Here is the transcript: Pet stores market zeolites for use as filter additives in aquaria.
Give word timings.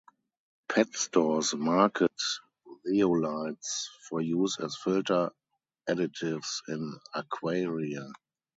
Pet 0.67 0.95
stores 0.95 1.53
market 1.53 2.19
zeolites 2.87 3.85
for 4.09 4.19
use 4.19 4.57
as 4.59 4.75
filter 4.75 5.29
additives 5.87 6.67
in 6.67 6.97
aquaria. 7.13 8.11